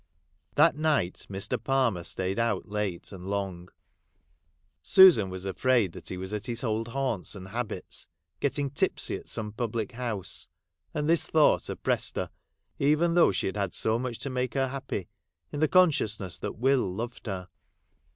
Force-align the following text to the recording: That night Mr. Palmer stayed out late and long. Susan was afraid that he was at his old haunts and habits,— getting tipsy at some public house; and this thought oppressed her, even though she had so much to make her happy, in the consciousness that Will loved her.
That 0.55 0.75
night 0.75 1.27
Mr. 1.29 1.63
Palmer 1.63 2.03
stayed 2.03 2.39
out 2.39 2.65
late 2.67 3.11
and 3.11 3.27
long. 3.29 3.69
Susan 4.81 5.29
was 5.29 5.45
afraid 5.45 5.91
that 5.91 6.07
he 6.07 6.17
was 6.17 6.33
at 6.33 6.47
his 6.47 6.63
old 6.63 6.87
haunts 6.87 7.35
and 7.35 7.49
habits,— 7.49 8.07
getting 8.39 8.71
tipsy 8.71 9.15
at 9.17 9.27
some 9.29 9.51
public 9.51 9.91
house; 9.91 10.47
and 10.91 11.07
this 11.07 11.27
thought 11.27 11.69
oppressed 11.69 12.15
her, 12.15 12.31
even 12.79 13.13
though 13.13 13.31
she 13.31 13.51
had 13.53 13.75
so 13.75 13.99
much 13.99 14.17
to 14.17 14.31
make 14.31 14.55
her 14.55 14.69
happy, 14.69 15.07
in 15.51 15.59
the 15.59 15.67
consciousness 15.67 16.39
that 16.39 16.57
Will 16.57 16.91
loved 16.91 17.27
her. 17.27 17.47